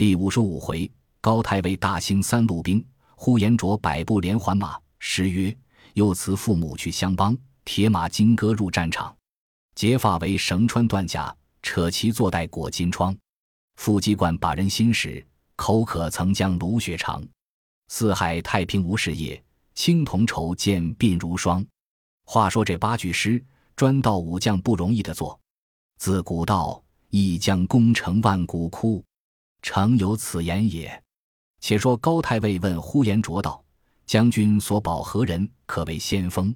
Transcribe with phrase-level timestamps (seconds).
[0.00, 2.82] 第五十五回，高太尉大兴三路兵，
[3.16, 4.80] 呼延灼百步连环马。
[4.98, 5.54] 诗曰
[5.92, 9.14] ：“又辞父母去相帮，铁马金戈入战场。
[9.74, 13.14] 结发为绳穿断甲，扯旗坐带裹金疮。
[13.76, 15.22] 腹肌惯把人心使，
[15.54, 17.22] 口渴曾将芦血尝。
[17.88, 19.44] 四海太平无事业，
[19.74, 21.62] 青铜筹见鬓如霜。”
[22.24, 23.44] 话说这八句诗，
[23.76, 25.38] 专道武将不容易的做。
[25.98, 29.04] 自古道，一将功成万骨枯。
[29.62, 31.02] 诚有此言也。
[31.60, 33.62] 且说高太尉问呼延灼道
[34.06, 36.54] ：“将军所保何人，可为先锋？”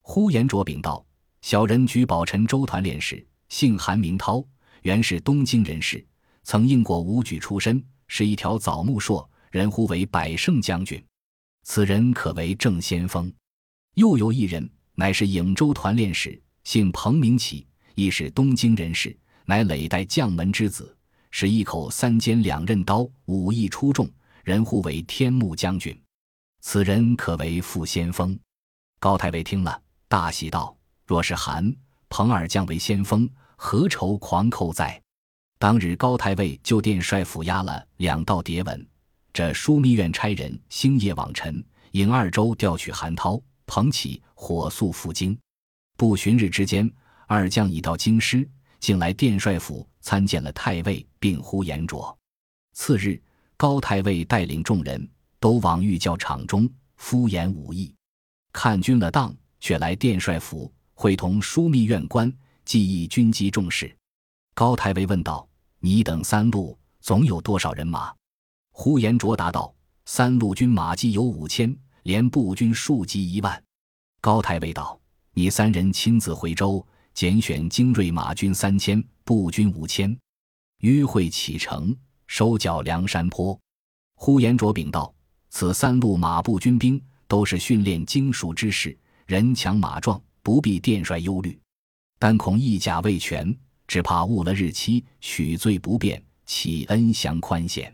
[0.00, 1.04] 呼延灼禀道
[1.42, 4.42] ：“小人举宝臣周团练使，姓韩名涛，
[4.82, 6.04] 原是东京人士，
[6.44, 11.04] 曾应过武举出身，是一条枣木槊，人呼为百胜将军。
[11.64, 13.30] 此人可为正先锋。
[13.94, 20.96] 又有一人，乃是颍州团练使，姓彭名启，亦是东京人士，乃累代将门之子。”
[21.30, 24.08] 使一口三尖两刃刀，武艺出众，
[24.44, 25.96] 人呼为天目将军。
[26.60, 28.38] 此人可为副先锋。
[28.98, 31.74] 高太尉听了，大喜道：“若是韩
[32.08, 35.00] 彭二将为先锋，何愁狂寇在？”
[35.58, 38.88] 当日高太尉就殿帅府押了两道牒文，
[39.32, 45.38] 这枢密院差人星夜往陈、引二州调取韩涛、彭启，火速赴京。
[45.96, 46.88] 不旬日之间，
[47.26, 48.48] 二将已到京师。
[48.80, 52.16] 竟来殿帅府参见了太尉，并呼延灼。
[52.72, 53.20] 次日，
[53.56, 55.08] 高太尉带领众人
[55.40, 57.94] 都往御教场中敷衍武艺，
[58.52, 62.32] 看军了当，却来殿帅府会同枢密院官，
[62.64, 63.94] 记议军机重事。
[64.54, 65.48] 高太尉问道
[65.80, 68.14] ：“你等三路总有多少人马？”
[68.72, 69.74] 呼延灼答道
[70.06, 73.62] ：“三路军马计有五千，连步军数计一万。”
[74.20, 75.00] 高太尉道
[75.34, 76.84] ：“你三人亲自回州。”
[77.18, 80.16] 拣选精锐马军三千，步军五千，
[80.82, 81.92] 约会启程，
[82.28, 83.58] 收缴梁山坡。
[84.14, 85.12] 呼延灼禀道
[85.50, 91.58] ：“此三路马步军兵都是训练精熟之士，人强马壮，不必殿帅忧虑。
[92.20, 93.52] 但恐义甲未全，
[93.88, 97.92] 只怕误了日期，许罪不便，启恩详宽限。”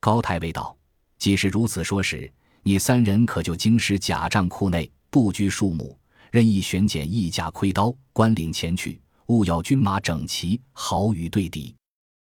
[0.00, 0.74] 高太尉道
[1.20, 5.94] ：“既是如此说时，你三人可就京师甲帐库内布拘数目。”
[6.34, 11.72] 任意选拣一甲盔刀，官领前去，务要军马整齐，好与对敌。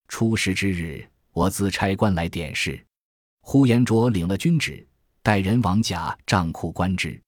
[0.07, 2.83] 出师之日，我自差官来点事。
[3.41, 4.83] 呼延灼领了军旨，
[5.21, 7.21] 带人往甲帐库观之。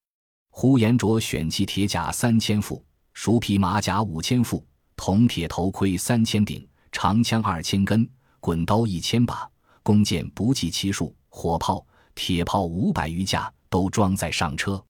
[0.50, 4.66] 呼延灼选其铁甲三千副，熟皮马甲五千副，
[4.96, 8.10] 铜铁头盔三千顶，长枪二千根，
[8.40, 9.48] 滚刀一千把，
[9.84, 14.84] 弓箭不计其数，火炮、铁炮五百余架，都装载上车。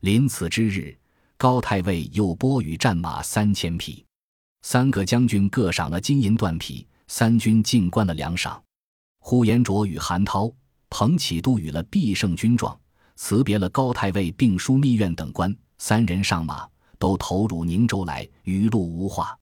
[0.00, 0.94] 临此之日。
[1.40, 4.04] 高太尉又拨与战马三千匹，
[4.60, 8.60] 三个将军各赏了金银缎匹，三军尽冠了粮饷。
[9.20, 10.52] 呼延灼与韩涛、
[10.90, 12.78] 彭启都与了必胜军状，
[13.16, 16.68] 辞别了高太尉并枢密院等官，三人上马，
[16.98, 19.34] 都投入宁州来，余路无话。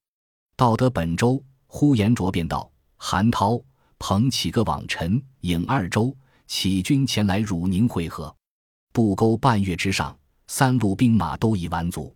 [0.55, 3.61] 到得本州，呼延灼便道：“韩涛、
[3.97, 6.15] 彭启各往陈、颍二州，
[6.47, 8.33] 起军前来汝宁会合。
[8.93, 10.17] 不沟半月之上。”
[10.51, 12.11] 三路兵马都已完足，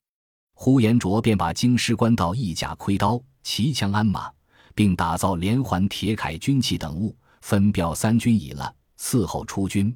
[0.55, 4.27] 呼延灼便把京师官道义甲盔刀、骑枪鞍马，
[4.73, 9.95] 并打造连环铁铠军器等物，分调三军已了，伺候出军。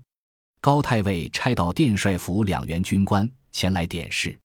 [0.62, 4.40] 高太尉差到殿帅府两员军官前来点事，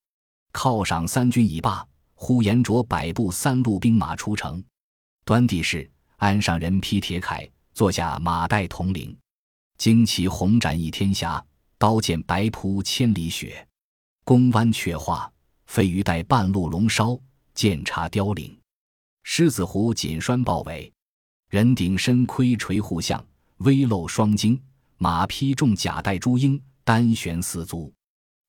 [0.54, 4.64] 犒赏三军已罢，呼延灼摆布三路兵马出城。
[5.22, 9.14] 端地是鞍上人披铁铠，坐下马带铜铃，
[9.78, 11.44] 旌旗红展一天霞，
[11.76, 13.68] 刀剑白铺千里雪。
[14.24, 15.30] 弓弯却画，
[15.66, 17.20] 飞鱼带半路龙梢；
[17.54, 18.56] 剑插雕翎，
[19.24, 20.92] 狮子湖锦拴豹尾。
[21.50, 23.22] 人顶身盔垂护相，
[23.58, 24.56] 微露双睛；
[24.96, 27.92] 马披重甲带朱缨，单悬四足。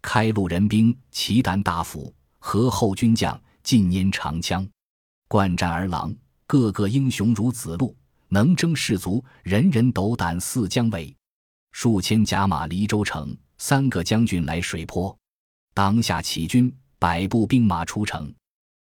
[0.01, 4.67] 开路人兵旗胆大斧，合后军将尽拈长枪。
[5.27, 7.95] 冠战儿郎，个个英雄如子路，
[8.29, 11.13] 能征士卒，人人斗胆似姜维。
[11.71, 15.17] 数千甲马离州城，三个将军来水泊。
[15.73, 18.31] 当下起军，百步兵马出城。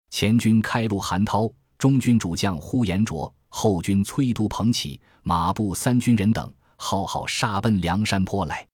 [0.09, 8.67] 前军开路韩涛，中军主将呼延灼，后军催督彭起，马步三军人等，浩浩杀奔梁山坡来。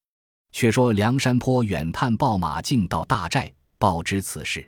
[0.54, 4.66] 却说梁山坡远探报马进到大寨，报知此事。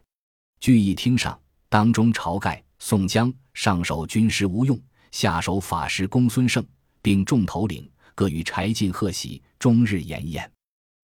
[0.59, 1.39] 聚义厅上，
[1.69, 4.77] 当中晁盖、宋江上手军师吴用，
[5.11, 6.61] 下手法师公孙胜，
[7.01, 10.51] 并众头领各与柴进贺喜，终日筵宴。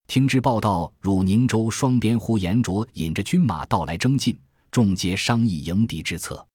[0.08, 4.38] 听之报道，汝宁州双边呼延灼引着军马到来征进，
[4.70, 6.46] 众皆商议迎敌之策。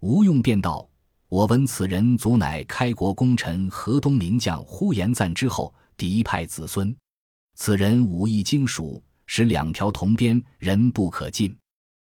[0.00, 0.86] 吴用便道
[1.28, 6.94] ：“我闻此人祖乃开国功臣河东名将呼延赞之后嫡派子孙。
[7.54, 11.56] 此人武艺精熟，使两条铜鞭人不可近，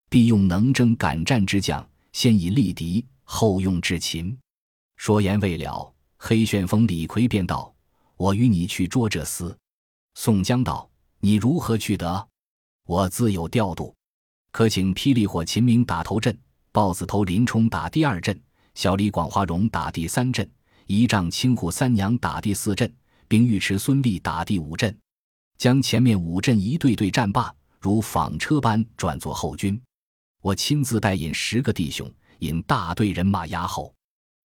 [0.09, 4.38] 必用能征敢战之将，先以力敌，后用至擒。
[4.97, 7.73] 说言未了，黑旋风李逵便道
[8.17, 9.53] ：“我与你去捉这厮。”
[10.13, 10.90] 宋江道
[11.22, 12.28] ：“你如何去得？
[12.86, 13.96] 我自有调度，
[14.52, 16.38] 可请霹雳火秦明打头阵，
[16.72, 18.40] 豹子头林冲打第二阵。”
[18.74, 20.50] 小李广花荣打第三阵，
[20.88, 22.90] 仪仗青虎三娘打第四阵，
[23.28, 24.98] 并尉迟孙立打第五阵，
[25.58, 29.80] 将前面五阵一队队战罢，如纺车般转作后军。
[30.42, 32.10] 我亲自带引十个弟兄，
[32.40, 33.94] 引大队人马压后。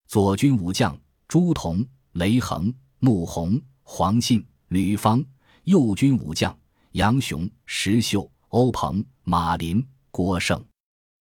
[0.07, 0.97] 左军武将
[1.27, 5.21] 朱仝、雷横、穆弘、黄信、吕方；
[5.67, 6.57] 右军武将
[6.93, 10.63] 杨雄、石秀、欧鹏、马林、郭盛。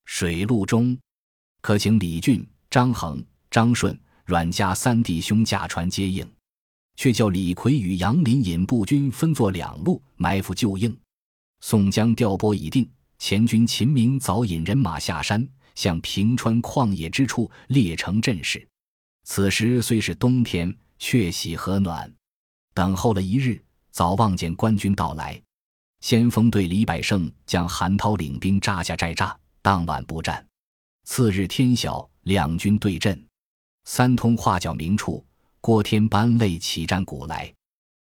[0.05, 0.97] 水陆中，
[1.61, 2.47] 可请李俊。
[2.71, 6.25] 张衡、张顺、阮家三弟兄驾船接应，
[6.95, 10.97] 却叫李逵与杨林引步军分作两路埋伏救应。
[11.61, 12.89] 宋江调拨已定，
[13.19, 18.65] 前军秦明早引人马下山，向平川旷野之处列成阵势。
[19.25, 22.13] 此时虽是冬天，却喜和暖。
[22.75, 23.61] 等候了一日，
[23.97, 25.43] 早望见官军到来。
[26.01, 30.47] 先锋队李百胜将韩涛领兵扎下寨栅，当晚不战。
[31.05, 32.07] 次日天晓。
[32.25, 33.25] 两军对阵，
[33.85, 35.25] 三通画角明处，
[35.61, 37.55] 郭天班擂起战鼓来。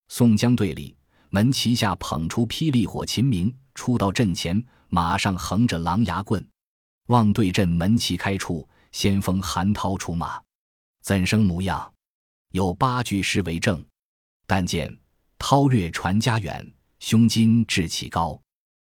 [0.07, 0.95] 宋江队里
[1.30, 6.44] 门旗下捧出霹雳火秦明，出到阵前，马上横着狼牙棍，
[7.07, 10.42] 望对阵门旗开处，先锋韩涛出马，
[11.01, 11.94] 怎生模样？
[12.51, 13.86] 有八句诗为证：
[14.48, 14.98] 但见
[15.45, 16.66] 韬略传家远，
[17.00, 18.42] 胸襟志气高，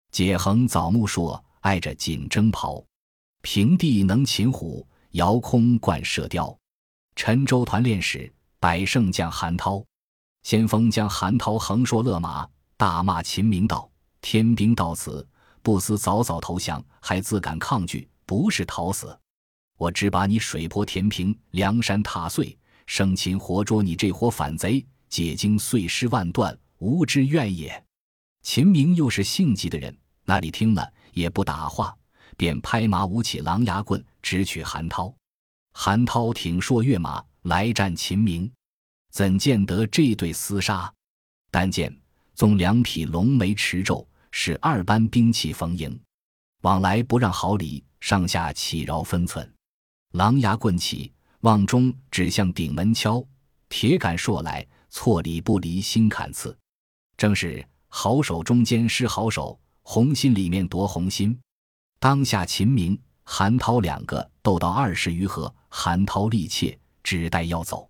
[0.09, 2.81] 解横枣木硕，爱着锦征袍，
[3.41, 4.87] 平地能擒虎。
[5.11, 6.57] 遥空惯射雕，
[7.17, 9.83] 陈州团练使百胜将韩涛，
[10.43, 12.47] 先锋将韩涛横槊勒马，
[12.77, 13.89] 大骂秦明道
[14.21, 15.27] ：“天兵到此，
[15.61, 19.17] 不思早早投降，还自敢抗拒，不是逃死，
[19.77, 27.83] 我只把你水泊填平，梁山踏碎，生擒活捉你这伙反贼，解经碎尸万段，无之怨也。”
[28.43, 31.95] 秦明又是性急的人，那里听了也不答话。
[32.37, 35.13] 便拍马舞起狼牙棍，直取韩涛。
[35.73, 38.51] 韩涛挺槊跃马来战秦明，
[39.09, 40.91] 怎见得这对厮杀？
[41.49, 41.97] 但见
[42.33, 45.97] 纵两匹龙眉驰骤，使二班兵器逢迎，
[46.63, 49.49] 往来不让毫厘，上下起饶分寸。
[50.11, 53.25] 狼牙棍起，望中指向顶门敲，
[53.69, 56.57] 铁杆槊来，错里不离心坎刺。
[57.17, 61.37] 正是好手中间失好手，红心里面夺红心。
[61.99, 67.89] 当下秦明、韩涛两个斗到二十余合，韩涛力怯，只待要走。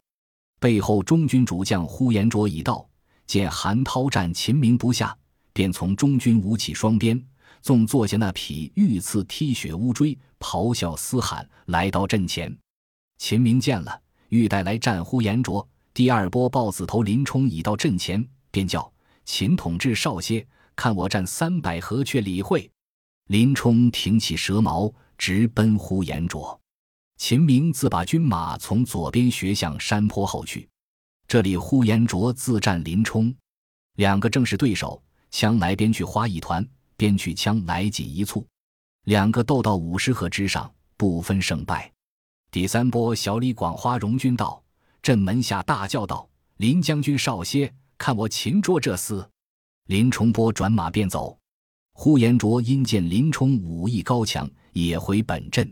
[0.60, 2.84] 背后中军主将呼延灼已到，
[3.28, 5.16] 见韩涛战秦明不下，
[5.54, 7.24] 便从中军舞起双鞭，
[7.62, 12.58] 纵坐下那匹御赐踢雪乌骓，咆哮嘶喊，来到阵前。
[13.20, 15.70] 秦明见了，欲带来战呼延灼。
[15.96, 18.92] 第二波豹子头林冲已到阵前，便叫
[19.24, 20.46] 秦统制少歇，
[20.76, 22.70] 看我战三百合，却理会。
[23.28, 26.60] 林冲挺起蛇矛，直奔呼延灼。
[27.16, 30.68] 秦明自把军马从左边学向山坡后去。
[31.30, 33.34] 这里呼延灼自战林冲，
[33.96, 38.46] 两个正是对手，枪来边去花一团，边去枪来紧一簇，
[39.06, 41.90] 两个斗到五十合之上，不分胜败。
[42.52, 44.62] 第三波，小李广花荣军到
[45.06, 49.24] 阵门下，大叫道：“林将军少歇，看我擒捉这厮！”
[49.86, 51.38] 林冲波转马便走。
[51.94, 55.72] 呼延灼因见林冲武艺高强，也回本阵。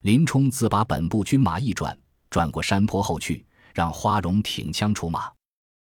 [0.00, 1.94] 林冲自把本部军马一转，
[2.30, 5.30] 转过山坡后去，让花荣挺枪出马。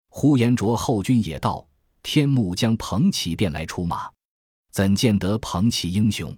[0.09, 1.65] 呼延灼后军也到，
[2.03, 4.11] 天目将彭起便来出马。
[4.73, 6.37] 怎见得彭起英雄？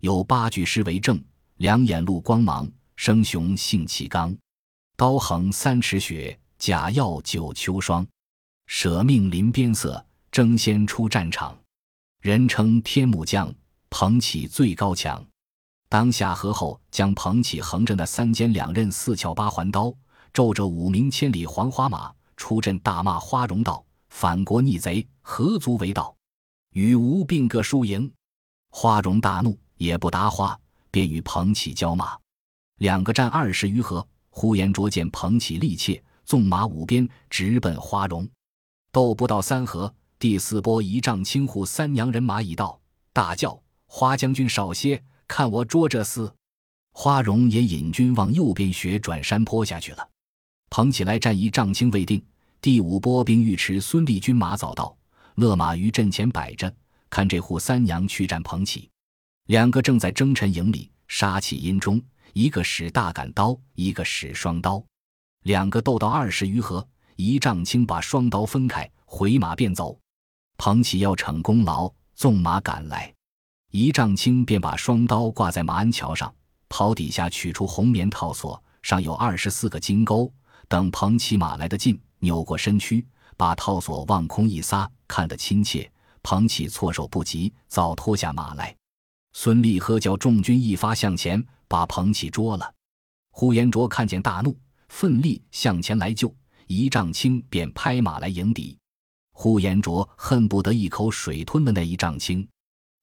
[0.00, 1.22] 有八句诗为证：
[1.58, 4.36] 两眼露光芒，生雄性气刚。
[4.96, 8.06] 刀横三尺雪，甲耀九秋霜。
[8.66, 11.56] 舍命临边色，争先出战场。
[12.20, 13.52] 人称天目将，
[13.90, 15.24] 彭起最高强。
[15.88, 19.92] 当下河后将彭起横着那三尖两刃四翘八环刀，
[20.32, 26.14] 骤着五名千里黄花马出阵，大骂花荣道：“反国逆贼，何足为道？
[26.70, 28.10] 与吾并个输赢。”
[28.70, 30.56] 花荣大怒，也不答话，
[30.92, 32.16] 便与彭起交马。
[32.78, 38.28] 两个战二十余合，呼延灼见彭起力怯，纵马五鞭直奔花荣，
[38.90, 39.94] 斗不到三合。
[40.18, 42.78] 第四波一丈青虎三娘人马已到，
[43.12, 46.28] 大叫：“花将军少歇，看我捉这厮！”
[46.92, 50.08] 花荣也引军往右边学转山坡下去了。
[50.68, 52.20] 捧起来战一丈青未定，
[52.60, 54.96] 第五波兵尉迟孙立军马早到，
[55.36, 56.74] 勒马于阵前摆着，
[57.08, 58.90] 看这扈三娘去战彭起。
[59.46, 62.02] 两个正在征尘营里杀气阴中，
[62.34, 64.84] 一个使大杆刀，一个使双刀，
[65.44, 69.96] 两个斗到二十余合，一丈青把双刀分开，回马便走。
[70.58, 73.14] 彭起要逞功劳，纵马赶来，
[73.70, 76.34] 一丈青便把双刀挂在马鞍桥上，
[76.68, 80.30] 袍底下取出红棉套索，上有二十四个金钩。
[80.66, 85.88] 等彭起马来得近，扭过身躯，把套索往空一撒，看得亲切。
[86.24, 88.74] 彭起措手不及，早脱下马来。
[89.34, 92.72] 孙立喝叫众军一发向前，把彭起捉了。
[93.32, 94.56] 呼延灼看见大怒，
[94.90, 96.32] 奋力向前来救，
[96.68, 98.78] 一丈青便拍马来迎敌。
[99.32, 102.46] 呼延灼恨不得一口水吞了那一丈青。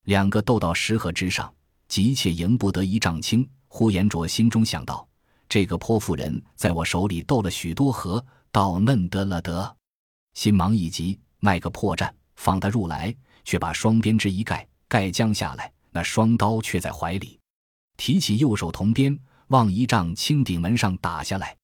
[0.06, 1.54] 两个斗到石河之上，
[1.90, 3.46] 急切赢不得一丈青。
[3.68, 5.06] 呼延灼心中想到。
[5.50, 9.76] 这个泼妇人在我手里斗了许多合，倒嫩得了得，
[10.34, 13.14] 心忙一急，卖个破绽，放他入来，
[13.44, 17.38] 却把双鞭之一盖，盖将下来，那双刀却在怀里，
[18.04, 19.16] 提起右手铜鞭，
[19.50, 21.56] 往一丈青顶门上打下来，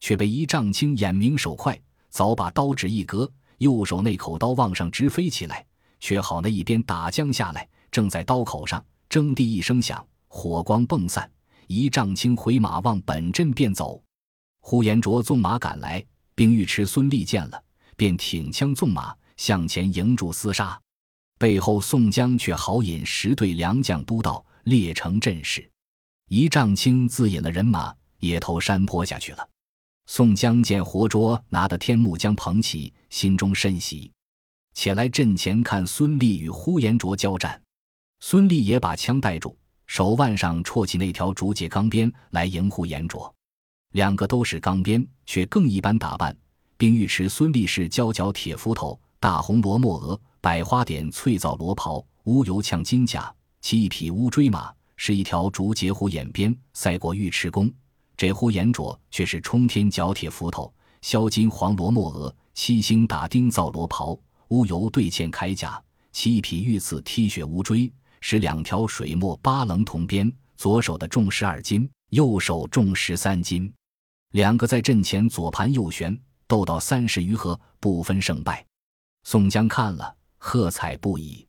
[0.00, 5.64] 却被一丈青眼明手快，早把刀指一格，右手那口刀往上直飞起来，
[6.00, 11.30] 却好那一边打将下来，正在刀口上，铮地一声响，火光迸散。
[11.68, 14.02] 一丈青回马往本阵便走，
[14.62, 17.62] 呼延灼纵马赶来，兵尉迟孙立见了，
[17.96, 20.76] 便挺枪纵马向前迎住厮杀。
[21.38, 25.70] 背后宋江却好引十队良将都到，列成阵势。
[26.28, 29.48] 一丈青自引了人马，也投山坡下去了。
[30.06, 34.10] 宋江见活捉拿的天目将捧起，心中甚喜，
[34.74, 37.60] 且来阵前看孙立与呼延灼交战。
[38.18, 39.56] 孙立也把枪带住。
[39.86, 43.32] 手腕上戳起那条竹节钢鞭来迎呼延灼，
[43.92, 46.36] 两个都是钢鞭，却更一般打扮。
[46.76, 57.72] 并尉迟孙立是胶角铁斧头，大红罗墨额，百花点翠藻罗袍，乌油呛金甲，骑一匹乌骓马，是一条竹节虎眼鞭，赛过尉迟恭。
[58.16, 60.72] 这呼延灼却是冲天角铁斧头，
[61.02, 67.92] 削金黄罗墨额，七星打钉皂罗袍，乌油对嵌铠甲，骑一匹御刺踢血乌骓。
[68.22, 73.72] 使两条水墨八棱铜鞭，左手的重十二斤，右手重十三斤。
[74.32, 78.66] 两个在阵前左盘右旋，斗到三十余合，不分胜败。
[79.24, 81.46] 宋江看了，喝彩不已。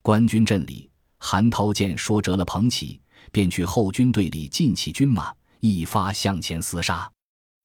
[0.00, 0.88] 官军阵里，
[1.26, 3.00] 韩涛见说折了彭起，
[3.32, 7.10] 便去后军队里进起军马，一发向前厮杀。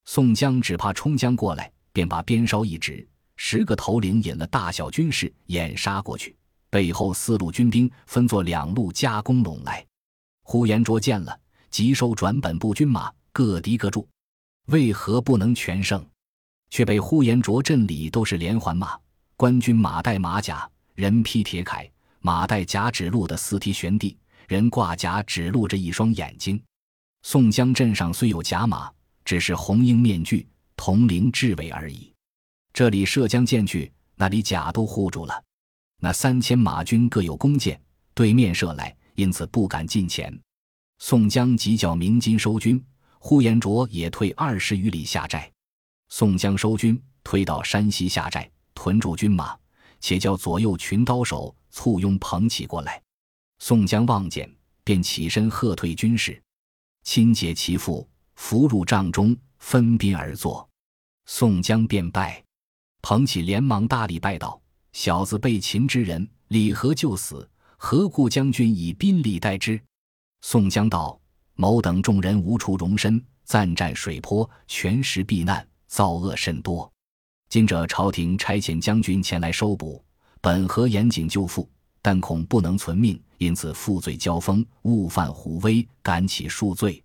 [0.06, 6.34] 宋江只怕冲将过来，便把鞭梢一指，十个头领引了大小军士掩杀过去。
[6.70, 9.86] 背后四路军兵分作两路夹攻拢来，
[10.42, 11.38] 呼延灼见了，
[11.68, 14.08] 急收转本部军马，各敌各住。
[14.68, 16.02] 为何不能全胜？
[16.70, 18.98] 却被呼延灼阵里都是连环马，
[19.36, 21.86] 官军马带马甲，人披铁铠，
[22.20, 26.62] 马带甲指路的四蹄悬地，人挂甲指露着一双眼睛。
[27.22, 28.90] 宋江阵上虽有甲马，
[29.24, 30.46] 只是红缨面具，
[30.76, 32.12] 铜铃雉尾而已。
[32.72, 35.44] 这里射将箭去，那里甲都护住了。
[35.98, 37.80] 那三千马军各有弓箭，
[38.14, 40.38] 对面射来，因此不敢近前。
[40.98, 42.82] 宋江急叫鸣金收军，
[43.18, 45.50] 呼延灼也退二十余里下寨。
[46.08, 49.56] 宋江收军，退到山西下寨，屯驻军马，
[50.00, 53.00] 且叫左右群刀手簇拥捧起过来。
[53.58, 54.50] 宋江望见，
[54.82, 56.42] 便起身喝退军士，
[57.04, 60.68] 亲解其父，扶入帐中，分宾而坐。
[61.26, 62.42] 宋江便拜，
[63.02, 64.60] 捧起连忙大礼拜道。
[64.92, 69.80] 小子被擒之人，李何就死，何故将军以宾礼待之？
[70.40, 71.20] 宋江道
[71.54, 76.90] ：“某等众人无处容身，暂占水泊，全时避难，造恶甚多。
[77.50, 80.00] 今者朝廷差遣将军前来收捕，
[80.40, 81.68] 本合严谨救父，
[82.00, 87.02] 但恐不能存命，因此负罪交锋，误犯虎威，敢起恕罪。”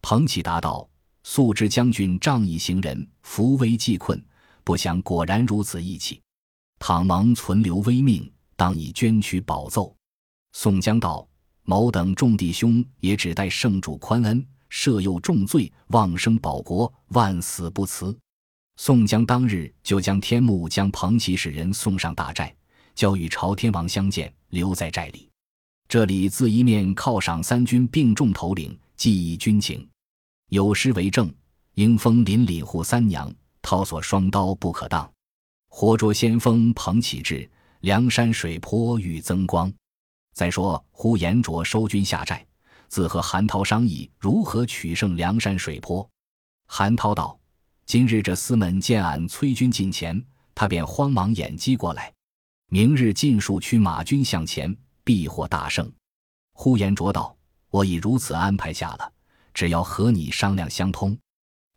[0.00, 0.88] 彭起答道
[1.24, 4.24] ：“素知将军仗义行人，扶危济困，
[4.62, 6.20] 不想果然如此义气。”
[6.78, 9.92] 倘蒙存留微命，当以捐躯保奏。
[10.52, 11.26] 宋江道
[11.66, 18.16] ：“某等众弟兄也只待圣主宽恩，赦宥重罪，望生保国，万死不辞。”
[18.82, 22.56] 宋江当日就将天目将彭起使人送上大寨，
[22.94, 25.28] 交与朝天王相见，留在寨里。
[25.86, 29.86] 这里自一面犒赏三军并众头领，记忆军情。
[30.48, 31.30] 有诗为证
[31.76, 35.06] ：“迎风凛凛护三娘，套索双刀不可当。”
[35.68, 37.46] 活捉先锋彭起至，
[37.80, 39.70] 梁山水泊欲增光。
[40.32, 42.46] 再说呼延灼收军下寨，
[42.88, 46.08] 自和韩涛商议如何取胜梁山水泊。
[46.64, 47.38] 韩涛道
[47.90, 52.12] ：“今日这厮们见俺催军近前，他便慌忙掩击过来。
[52.68, 55.92] 明日尽数驱马军向前，必获大胜。”
[56.54, 57.36] 呼延灼道
[57.68, 59.12] ：“我已如此安排下了，
[59.52, 61.18] 只要和你商量相通。”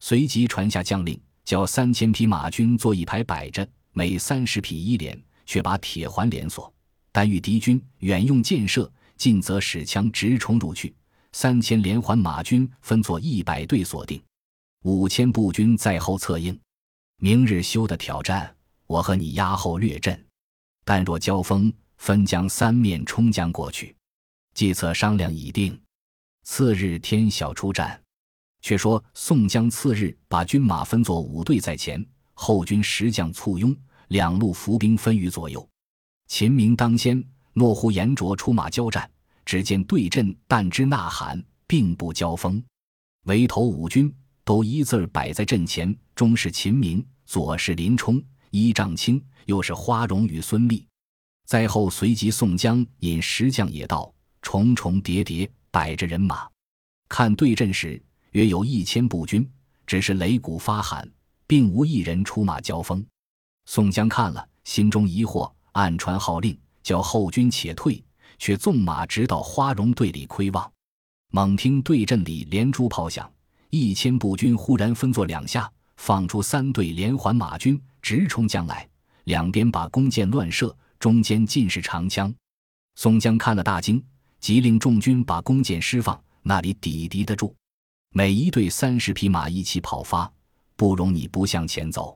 [0.01, 6.71] 随即传下将令，叫三千匹马军做一排摆着，每三十匹一连，却把铁环连锁。
[7.11, 10.93] 但遇敌军远用箭射，近则使枪直冲入去。
[11.31, 14.21] 三千连环马军分作一百队锁定，
[14.83, 16.57] 五千步军在后策应。
[17.17, 18.53] 明日休的挑战，
[18.85, 20.25] 我和你压后略阵。
[20.83, 23.95] 但若交锋，分将三面冲将过去。
[24.53, 25.79] 计策商量已定。
[26.43, 27.99] 次日天晓出战。
[28.61, 33.75] 却说宋江次日把军马分作五队在前，后军十将簇拥，
[34.09, 35.65] 两路伏兵分于左右。
[36.27, 37.21] 秦明当先，
[37.53, 39.09] 诺呼延灼出马交战。
[39.45, 42.63] 只见对阵但之呐喊，并不交锋。
[43.25, 44.13] 围头五军
[44.43, 50.87] 都一字儿摆在阵前，中是秦明，左是林冲、一丈青，右是花荣与孙立。
[51.45, 56.47] 在后随即宋江引十将也到，重重叠叠摆着人马。
[57.09, 59.49] 看对阵时，约有一千步军，
[59.85, 61.09] 只是擂鼓发喊，
[61.45, 63.05] 并无一人出马交锋。
[63.65, 68.03] 宋江看了，心中疑惑，暗传号令，叫后军且退。
[68.39, 70.69] 却纵马直到花荣队里窥望，
[71.29, 73.31] 猛听对阵里连珠炮响，
[73.75, 78.87] 一千步军忽然分作两下，放出三队连环马军直冲将来，
[79.23, 82.31] 两边把弓箭乱射，中间尽是长枪。
[82.93, 83.99] 宋江看了大惊，
[84.39, 87.51] 急令众军把弓箭释放，那里抵敌得住？
[88.11, 90.31] 每一队三十匹马一起跑发，
[90.75, 92.15] 不容你不向前走。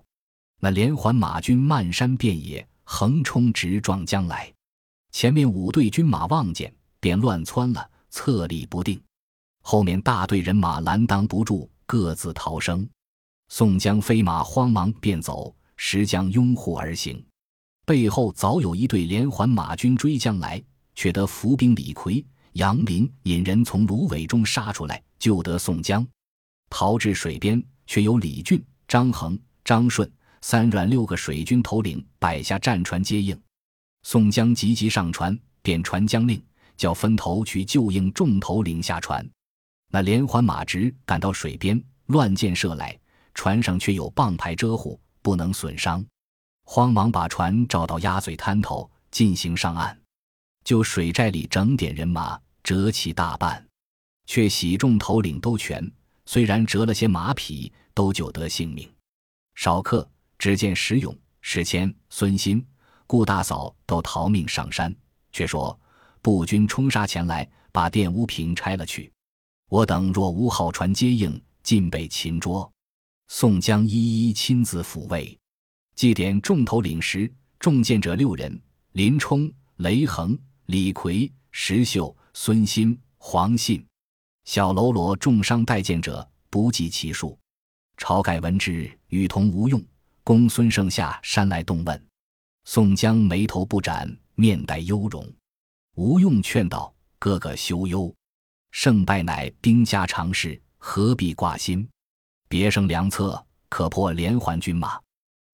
[0.62, 4.54] 那连环马军漫山遍野横冲直撞将来。
[5.12, 9.00] 前面五队军马望见，便乱窜了，侧立不定；
[9.70, 12.88] 后面大队人马拦挡不住，各自逃生。
[13.50, 17.22] 宋江飞马慌忙便走，石将拥护而行。
[17.86, 20.64] 背后早有一队连环马军追将来，
[20.96, 26.08] 却得伏兵李逵、杨林引人从芦苇中杀出来，救得宋江。
[26.70, 33.38] 逃至水边，却有李俊、张衡、张顺三阮六个水军头领摆下战船接应。
[34.04, 36.42] 宋江急急上船，便传将令，
[36.78, 39.30] 叫分头去救应众头领下船。
[39.90, 42.98] 那连环马直赶到水边，乱箭射来，
[43.34, 46.06] 船上却有棒牌遮护，不能损伤。
[46.66, 49.98] 慌忙把船找到鸭嘴滩头，进行上岸。
[50.64, 53.66] 就水寨里整点人马，折其大半，
[54.26, 55.90] 却喜众头领都全，
[56.26, 58.90] 虽然折了些马匹，都救得性命。
[59.56, 62.66] 少客只见石勇、史谦、孙新。
[63.10, 64.94] 顾大嫂都逃命上山，
[65.32, 65.80] 却说
[66.22, 69.10] 步军冲杀前来，把殿屋平拆了去。
[69.70, 72.72] 我等若无号船接应，尽被擒捉。
[73.28, 75.38] 宋江一一亲自抚慰。
[75.94, 78.62] 祭点众头领时，中箭者六人：
[78.94, 83.86] 林冲、雷横、李逵、石秀、孙新、黄信。
[84.46, 87.38] 小喽啰重伤待见者不计其数。
[87.98, 89.84] 晁盖闻之，与同吴用、
[90.24, 92.08] 公孙胜下山来动问。
[92.64, 95.30] 宋江眉头不展，面带忧容。
[95.96, 98.14] 吴用劝道：“哥哥休忧，
[98.72, 101.88] 胜败乃兵家常事，何必挂心？
[102.48, 105.00] 别生良策，可破连环军马。”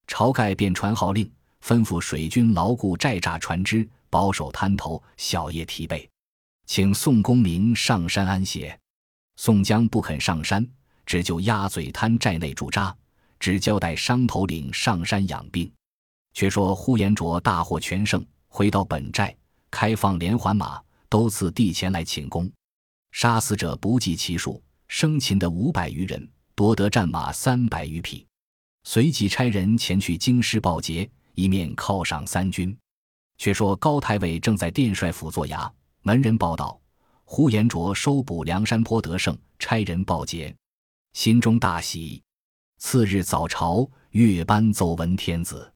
[0.07, 1.31] 晁盖便传号令，
[1.63, 6.07] 吩咐水军牢固寨栅船只，保守滩头，小夜提备，
[6.65, 8.77] 请宋公明上山安歇。
[9.37, 10.67] 宋江不肯上山，
[11.05, 12.95] 只就鸭嘴滩寨内驻扎，
[13.39, 15.71] 只交代商头领上山养病。
[16.33, 19.35] 却说呼延灼大获全胜，回到本寨，
[19.71, 22.51] 开放连环马，都自地前来请功，
[23.13, 28.25] 杀死者不计其数，生擒的五百余人，夺得战马三百余匹。
[28.85, 32.75] 随即差人前去京师报捷，一面犒赏三军。
[33.37, 35.71] 却说高太尉正在殿帅府做衙，
[36.01, 36.81] 门人报道：
[37.23, 40.53] 呼延灼收捕梁山坡得胜，差人报捷，
[41.13, 42.19] 心中大喜。
[42.79, 45.71] 次日早朝，月班奏闻天子。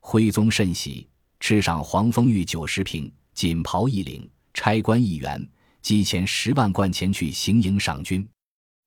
[0.00, 1.08] 徽宗甚喜，
[1.40, 5.48] 敕赏黄蜂玉九十瓶，锦袍一领，差官一员，
[5.84, 8.26] 积钱十万贯前去行营赏军。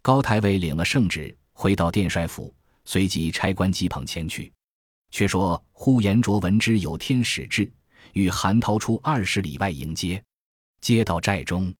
[0.01, 2.51] 高太尉领了圣旨，回到殿帅府，
[2.85, 4.51] 随即差官急捧前去。
[5.11, 7.71] 却说呼延灼闻之有天使至，
[8.13, 10.21] 与韩涛出二十里外迎接，
[10.81, 11.71] 接到寨中，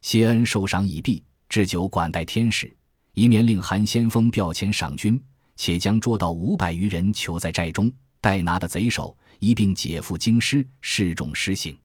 [0.00, 2.72] 谢恩受赏已毕，置酒管待天使，
[3.14, 5.20] 一面令韩先锋调遣赏军，
[5.56, 7.92] 且将捉到五百余人囚在寨中。
[8.20, 11.76] 待拿的贼首一并解赴京师，示众施行。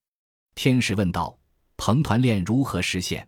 [0.53, 1.35] 天使问道
[1.77, 3.27] ：“彭团练如何实现？”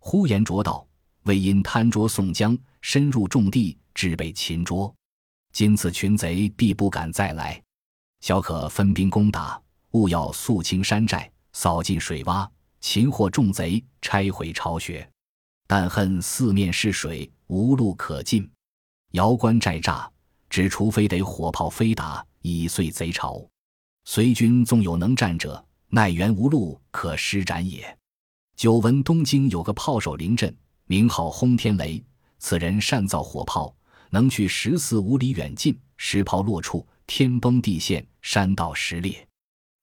[0.00, 0.84] 呼延灼道
[1.24, 4.92] ：“为因贪捉宋江，深入重地，致被擒捉。
[5.52, 7.62] 今此群贼必不敢再来，
[8.20, 12.48] 小可分兵攻打，务要肃清山寨，扫尽水洼，
[12.80, 15.08] 擒获众贼，拆毁巢穴。
[15.68, 18.50] 但恨四面是水，无路可进。
[19.12, 20.08] 遥观寨栅，
[20.50, 23.46] 只除非得火炮飞打，以碎贼巢。
[24.04, 27.98] 随军纵有能战者，奈援无路可施展也。
[28.56, 32.02] 久闻东京有个炮手临阵，名号轰天雷。
[32.38, 33.76] 此人善造火炮，
[34.08, 39.28] 能去十四五里远近，石炮落处，天崩地陷，山道石裂。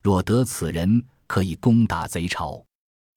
[0.01, 2.65] 若得此人，可以攻打贼巢。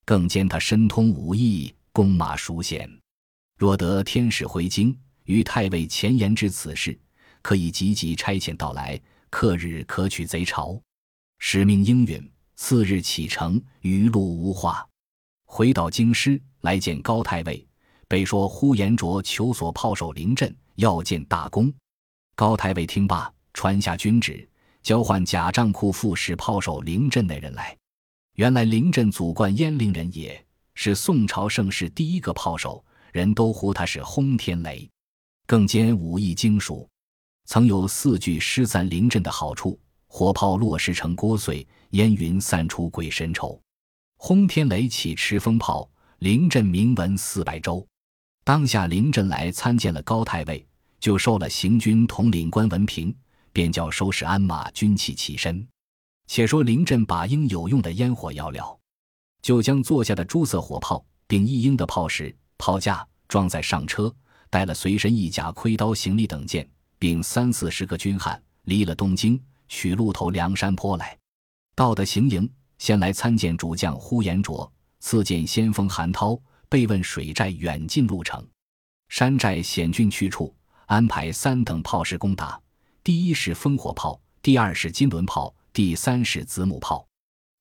[0.05, 2.87] 更兼他深通武艺，弓马熟娴。
[3.57, 7.01] 若得天使回京，与太尉前言之此事，
[7.41, 9.01] 可以急急差遣到来，
[9.31, 10.79] 刻日可取贼巢。
[11.39, 14.87] 使命应允，次日启程，余路无话。
[15.45, 17.67] 回到京师，来见高太尉，
[18.09, 21.73] 被说呼延灼求索炮手临阵，要见大功。
[22.35, 24.49] 高太尉听罢，传下军旨，
[24.83, 27.77] 交换假账库副使炮手临阵那人来。
[28.35, 30.43] 原来临阵祖贯鄢陵人也，
[30.75, 34.89] 是宋朝盛世第一个炮手，人都呼他是轰天雷，
[35.47, 36.89] 更兼武艺精熟，
[37.45, 39.79] 曾有四句诗赞临阵的好处。
[40.07, 43.61] 火炮落石成锅碎，烟云散出鬼神愁。
[44.17, 47.87] 轰天雷起持风炮，临阵名闻四百州。
[48.45, 50.67] 当下临阵来参见了高太尉，
[51.01, 53.15] 就收了行军统领官文凭，
[53.53, 55.67] 便叫收拾鞍马军器起身。
[56.27, 58.79] 且说临阵把应有用的烟火要了，
[59.43, 64.15] 就将坐下的朱色火炮，并一应的炮石、炮架装在上车，
[64.49, 66.67] 带了随身一甲盔刀、行李等件，
[66.99, 69.39] 并三四十个军汉，离了东京。
[69.69, 71.19] 取路头梁山坡来，
[71.75, 78.47] 到的行营，先来参见主将呼延灼，次见先锋韩涛，被问水寨远近路程。
[79.09, 80.55] 山寨险峻去处，
[80.87, 82.61] 安排三等炮势攻打：
[83.03, 87.07] 第一是烽火炮，第二是金轮炮，第三是子母炮。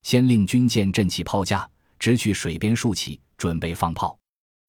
[0.04, 1.70] 先令军舰振起炮架，
[2.00, 4.18] 直去水边竖起，准备放炮。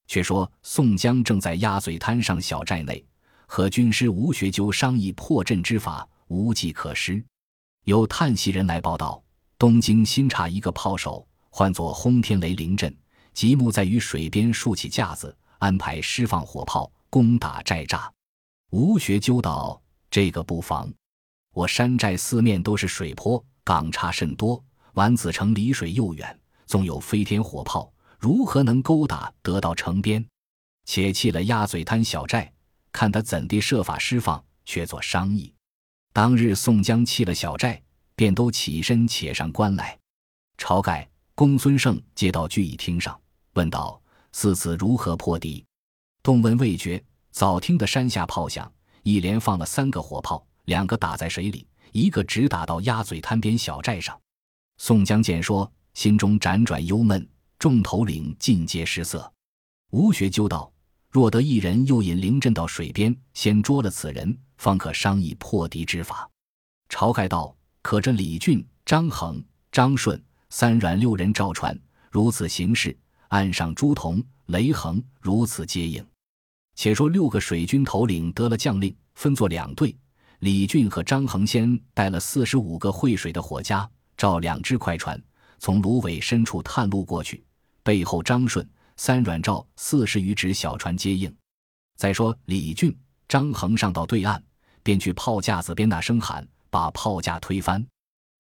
[0.06, 3.04] 却说宋江正在鸭嘴滩上小寨内，
[3.46, 7.24] 和军师吴学究商议破阵之法，无计可施。
[7.84, 9.22] 有探袭人来报道，
[9.62, 12.92] 东京新查一个炮手，唤作轰天雷临阵，
[13.32, 18.10] 即木在于水边竖起架子，安排释放火炮攻打寨栅。
[18.70, 20.92] 吴学究道：“这个不妨，
[21.54, 24.60] 我山寨四面都是水坡，港差甚多，
[24.94, 30.26] 丸子城离水又远，纵有飞天火炮，如何能勾打得到城边？
[30.86, 32.52] 且弃了鸭嘴滩小寨，
[32.90, 35.54] 看他怎地设法释放，却做商议。”
[36.12, 37.80] 当日宋江弃了小寨，
[38.14, 39.98] 便都起身且上关来。
[40.58, 43.20] 晁盖、公孙胜接到聚义厅上，
[43.54, 44.00] 问道
[44.32, 45.64] ：“四子如何破敌？”
[46.22, 47.02] 动问未决。
[47.30, 48.70] 早听得山下炮响，
[49.02, 54.20] 一连放了三个火炮，两个打在水里，一个直打到鸭嘴滩边小寨上。
[54.76, 57.26] 宋江见说，心中辗转忧闷，
[57.58, 59.32] 众头领尽皆失色。
[59.92, 60.70] 吴学究道
[61.08, 66.30] ：“若得一人诱引灵阵到水边，先捉了此人。”方可商议破敌之法。
[66.90, 71.78] 晁盖道：“可这李俊、张衡、张顺三阮六人召船，
[72.10, 72.96] 如此行事，
[73.28, 76.04] 岸上朱仝、雷横如此接应。
[76.74, 79.94] 且说六个水军头领得了将令，分作两队。
[80.38, 85.20] 李俊和张衡先带了四十五个会水的火家，照两只快船，
[85.58, 87.44] 从芦苇深处探路过去。
[87.82, 91.32] 背后张顺、三阮照四十余只小船接应。
[91.96, 92.96] 再说李俊、
[93.28, 94.42] 张衡上到对岸。”
[94.84, 97.86] 便去炮架子边那声喊，把炮架推翻。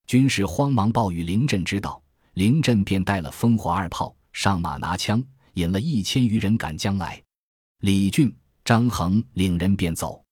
[0.06, 7.22] 军士慌忙报与凌震知道，凌震便带了烽火二炮，上马拿枪，引了一千余人赶将来。
[7.80, 10.24] 李俊、张衡领人便走。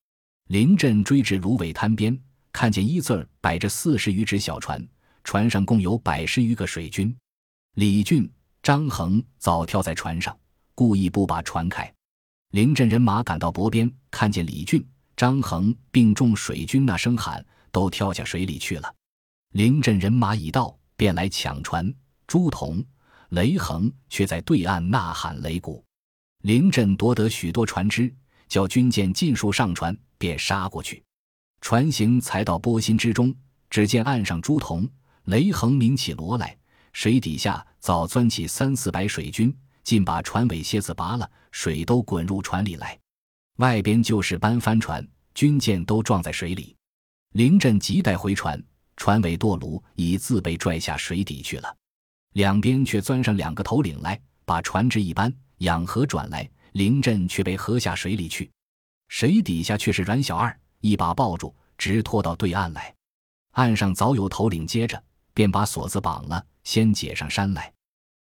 [0.49, 2.19] 凌震追至芦苇滩边，
[2.53, 4.83] 看见一字儿摆着四十余只小船，
[5.23, 7.15] 船上共有百十余个水军。
[7.75, 8.29] 李俊、
[8.63, 10.35] 张衡早跳在船上，
[10.75, 11.93] 故意不把船开。
[12.53, 14.83] 凌震人马赶到泊边，看见李俊。
[15.17, 18.95] 张衡并众水军那声喊，都跳下水里去了。
[19.53, 21.93] 临阵人马已到，便来抢船。
[22.27, 22.85] 朱仝、
[23.31, 25.85] 雷横却在对岸呐喊擂鼓。
[26.43, 28.15] 临阵夺得许多船只，
[28.49, 31.03] 叫军舰尽数上船，便杀过去。
[31.61, 33.35] 船行才到波心之中，
[33.69, 34.89] 只见岸上朱仝、
[35.25, 36.57] 雷横鸣起锣来，
[36.93, 42.99] 水底下早钻起三四百水军，尽把船尾楔子拔了，水都滚入船里来。
[43.57, 46.75] 外边就是搬帆船，军舰都撞在水里。
[47.35, 48.61] 凌阵急待回船，
[48.97, 51.77] 船尾舵橹已自被拽下水底去了。
[52.33, 58.51] 两边却钻上两个头领来，把船只一搬，仰河转来，凌震却被喝下水里去。
[59.07, 62.93] 水底下却是阮小二，一把抱住，直拖到对岸来。
[63.53, 65.01] 岸上早有头领接着，
[65.33, 67.73] 便把锁子绑了，先解上山来。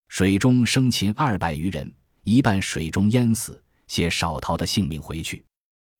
[0.08, 1.90] 水中生擒二百余人，
[2.24, 5.42] 一半水中淹死，携少逃的性命回去。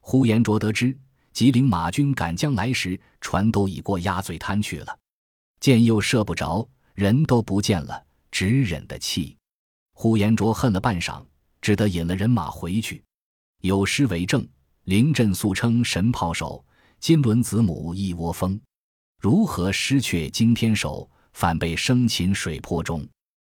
[0.01, 0.95] 呼延灼得知，
[1.33, 4.99] 吉林马军赶将来时，船都已过鸭嘴滩去了，
[5.61, 9.37] 箭又射不着，人都不见了，只忍得气。
[9.93, 11.25] 呼延灼恨了半晌，
[11.61, 13.03] 只得引了人马回去。
[13.63, 14.47] 有诗为证
[14.85, 16.65] ：“临阵素称神炮手，
[17.01, 18.61] 金轮子母一窝蜂。
[19.21, 23.07] 如何失却惊天手，反被生擒水泊中。”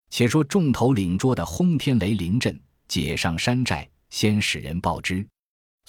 [0.09, 5.27] 且说众头领捉的轰天雷临阵，解上山寨，先使人报之。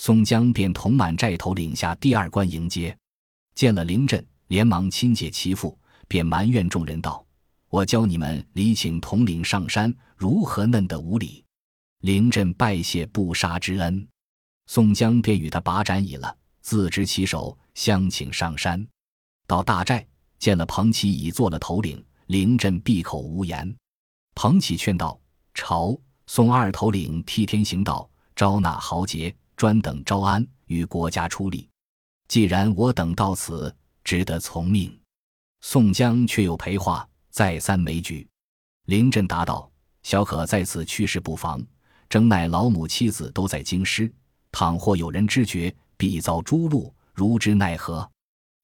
[0.02, 2.96] 宋江便同满寨头领下第二关迎接，
[3.54, 7.22] 见了林震，连忙亲解其父，便埋怨众人道。
[7.68, 11.44] 我教你们礼请统领上山，如何嫩得无礼？
[12.00, 14.08] 林震拜谢不杀之恩，
[14.68, 18.82] 宋江便与他把盏已了，自执其手，相请上山。
[19.46, 20.06] 到大寨，
[20.38, 23.76] 见了彭起已做了头领，林震闭口无言。
[24.34, 25.20] 彭起劝道
[25.52, 25.94] ：“朝
[26.26, 31.68] 宋二头领替天行道，招纳豪杰，专等招安，与国家出力。
[32.28, 33.70] 既然我等到此，
[34.02, 34.98] 只得从命。”
[35.60, 37.06] 宋江却有陪话。
[37.28, 38.26] 再三枚举，
[38.86, 39.70] 林震答道
[40.02, 41.62] ：“小可在此去世不妨，
[42.08, 44.10] 征奈老母妻子都在京师，
[44.50, 48.10] 倘或有人知觉，必遭诛戮，如之奈何？”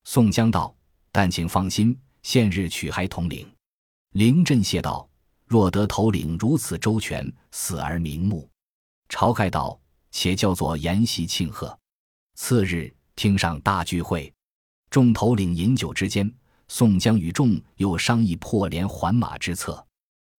[0.04, 0.74] 宋江道
[1.12, 3.46] ：“但请放心，现日取还统领。”
[4.16, 5.06] 林震谢道
[5.44, 8.48] ：“若得头领如此周全，死而瞑目。”
[9.11, 9.78] 晁盖道
[10.16, 11.79] ：“且叫做筵席庆贺。”
[12.37, 14.33] 次日，厅上大聚会，
[14.88, 16.33] 众头领饮酒之间。
[16.68, 19.87] 宋江与众又商议破连环马之策，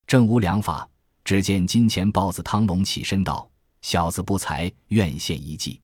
[0.08, 0.90] 正无良法，
[1.24, 3.50] 只见金钱豹子汤龙起身道
[3.82, 5.80] ：“小子不才，愿献一计。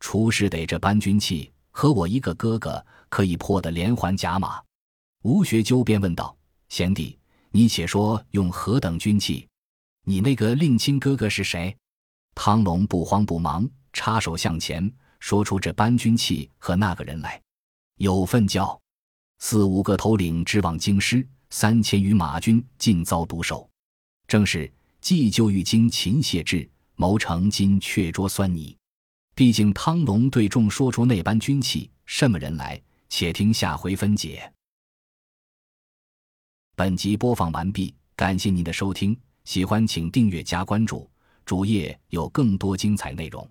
[0.00, 4.60] 出师得这搬军器，和我一个哥哥，可以破得连环甲马。”
[5.22, 6.36] 吴学究便问道
[6.68, 7.16] ：“贤弟，
[7.50, 9.48] 你且说用何等军器？
[10.04, 11.74] 你那个令亲哥哥是谁？”
[12.40, 17.42] 汤龙不慌不忙，插手向前，说出这搬军器和那个人来，
[17.96, 18.80] 有份教。
[19.40, 23.68] 四五个头领直往京师，三千余马军尽遭毒手。
[24.28, 28.74] 正是既救欲经秦谢志，谋成今却捉酸泥。
[29.34, 32.80] 毕竟汤龙对众说出那般军器，什么人来？
[33.08, 34.52] 且听下回分解。
[36.76, 41.10] 本集播放完毕，感谢您的收听，喜欢请订阅加关注，
[41.48, 43.50] 主页有更多精彩内容。